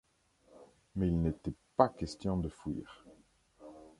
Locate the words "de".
2.37-2.49